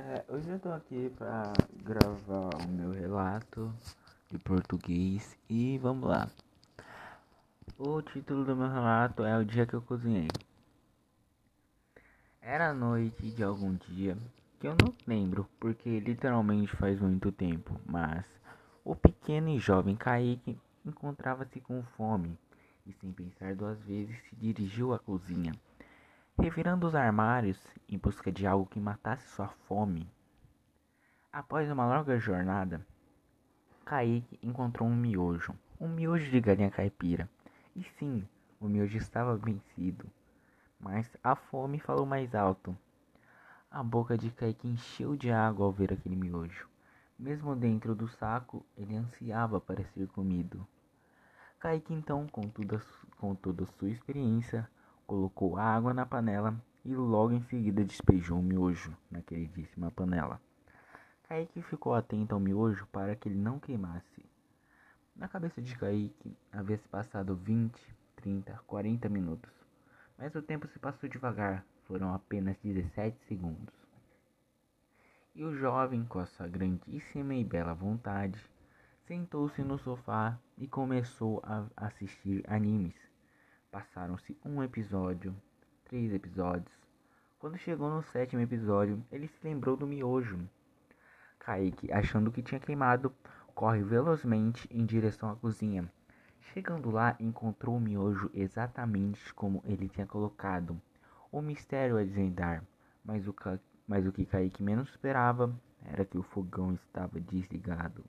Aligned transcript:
É, 0.00 0.24
hoje 0.28 0.48
eu 0.48 0.60
tô 0.60 0.70
aqui 0.70 1.10
pra 1.18 1.52
gravar 1.82 2.54
o 2.54 2.68
meu 2.68 2.92
relato 2.92 3.74
de 4.30 4.38
português 4.38 5.36
e 5.50 5.76
vamos 5.78 6.08
lá. 6.08 6.30
O 7.76 8.00
título 8.00 8.44
do 8.44 8.54
meu 8.54 8.68
relato 8.68 9.24
é 9.24 9.36
O 9.36 9.44
Dia 9.44 9.66
que 9.66 9.74
eu 9.74 9.82
Cozinhei. 9.82 10.28
Era 12.40 12.72
noite 12.72 13.28
de 13.32 13.42
algum 13.42 13.74
dia 13.74 14.16
que 14.60 14.68
eu 14.68 14.76
não 14.80 14.94
lembro 15.04 15.48
porque 15.58 15.98
literalmente 15.98 16.76
faz 16.76 17.00
muito 17.00 17.32
tempo, 17.32 17.80
mas 17.84 18.24
o 18.84 18.94
pequeno 18.94 19.48
e 19.48 19.58
jovem 19.58 19.96
Kaique 19.96 20.56
encontrava-se 20.86 21.60
com 21.60 21.82
fome 21.96 22.38
e, 22.86 22.92
sem 22.92 23.10
pensar 23.10 23.52
duas 23.56 23.80
vezes, 23.80 24.16
se 24.30 24.36
dirigiu 24.36 24.94
à 24.94 24.98
cozinha 25.00 25.52
revirando 26.40 26.86
os 26.86 26.94
armários 26.94 27.60
em 27.88 27.98
busca 27.98 28.30
de 28.30 28.46
algo 28.46 28.64
que 28.64 28.78
matasse 28.78 29.28
sua 29.28 29.48
fome. 29.66 30.08
Após 31.32 31.68
uma 31.68 31.84
longa 31.84 32.16
jornada, 32.18 32.80
Kaique 33.84 34.38
encontrou 34.40 34.88
um 34.88 34.94
miojo, 34.94 35.52
um 35.80 35.88
miojo 35.88 36.30
de 36.30 36.40
galinha 36.40 36.70
caipira. 36.70 37.28
E 37.74 37.82
sim, 37.98 38.26
o 38.60 38.68
miojo 38.68 38.96
estava 38.96 39.36
vencido, 39.36 40.06
mas 40.78 41.10
a 41.24 41.34
fome 41.34 41.80
falou 41.80 42.06
mais 42.06 42.34
alto. 42.34 42.76
A 43.68 43.82
boca 43.82 44.16
de 44.16 44.30
Kaique 44.30 44.68
encheu 44.68 45.16
de 45.16 45.32
água 45.32 45.66
ao 45.66 45.72
ver 45.72 45.92
aquele 45.92 46.16
miojo. 46.16 46.68
Mesmo 47.18 47.56
dentro 47.56 47.96
do 47.96 48.06
saco, 48.06 48.64
ele 48.76 48.94
ansiava 48.94 49.60
para 49.60 49.84
ser 49.86 50.06
comido. 50.08 50.64
Kaique 51.58 51.92
então, 51.92 52.28
com 52.28 52.48
toda, 52.48 52.80
com 53.18 53.34
toda 53.34 53.66
sua 53.66 53.90
experiência, 53.90 54.68
colocou 55.08 55.56
água 55.56 55.94
na 55.94 56.04
panela 56.04 56.54
e 56.84 56.94
logo 56.94 57.32
em 57.32 57.40
seguida 57.44 57.82
despejou 57.82 58.40
o 58.40 58.42
miojo 58.42 58.94
na 59.10 59.22
queridíssima 59.22 59.90
panela. 59.90 60.38
Kaique 61.26 61.62
ficou 61.62 61.94
atento 61.94 62.34
ao 62.34 62.40
miojo 62.40 62.86
para 62.92 63.16
que 63.16 63.26
ele 63.26 63.38
não 63.38 63.58
queimasse. 63.58 64.22
Na 65.16 65.26
cabeça 65.26 65.62
de 65.62 65.74
Kaique 65.76 66.36
havia 66.52 66.76
se 66.76 66.86
passado 66.88 67.34
20, 67.34 67.74
30, 68.16 68.60
40 68.66 69.08
minutos, 69.08 69.50
mas 70.18 70.34
o 70.34 70.42
tempo 70.42 70.68
se 70.68 70.78
passou 70.78 71.08
devagar, 71.08 71.64
foram 71.86 72.12
apenas 72.12 72.58
17 72.62 73.18
segundos. 73.26 73.74
E 75.34 75.42
o 75.42 75.56
jovem, 75.56 76.04
com 76.04 76.18
a 76.18 76.26
sua 76.26 76.48
grandíssima 76.48 77.34
e 77.34 77.44
bela 77.44 77.72
vontade, 77.72 78.38
sentou-se 79.06 79.62
no 79.62 79.78
sofá 79.78 80.38
e 80.58 80.68
começou 80.68 81.40
a 81.46 81.64
assistir 81.76 82.44
animes 82.46 83.07
Passaram-se 83.70 84.34
um 84.42 84.62
episódio, 84.62 85.36
três 85.84 86.10
episódios. 86.14 86.72
Quando 87.38 87.58
chegou 87.58 87.90
no 87.90 88.02
sétimo 88.02 88.40
episódio, 88.40 89.04
ele 89.12 89.28
se 89.28 89.38
lembrou 89.44 89.76
do 89.76 89.86
miojo. 89.86 90.40
Kaique, 91.38 91.92
achando 91.92 92.32
que 92.32 92.42
tinha 92.42 92.58
queimado, 92.58 93.14
corre 93.54 93.82
velozmente 93.82 94.66
em 94.70 94.86
direção 94.86 95.30
à 95.30 95.36
cozinha. 95.36 95.86
Chegando 96.40 96.90
lá, 96.90 97.14
encontrou 97.20 97.76
o 97.76 97.80
miojo 97.80 98.30
exatamente 98.32 99.34
como 99.34 99.62
ele 99.66 99.86
tinha 99.86 100.06
colocado. 100.06 100.80
O 101.30 101.42
mistério 101.42 101.98
a 101.98 102.02
desvendar, 102.02 102.64
mas 103.04 103.28
o, 103.28 103.34
mas 103.86 104.06
o 104.06 104.12
que 104.12 104.24
Kaique 104.24 104.62
menos 104.62 104.88
esperava 104.88 105.54
era 105.84 106.06
que 106.06 106.16
o 106.16 106.22
fogão 106.22 106.72
estava 106.72 107.20
desligado. 107.20 108.02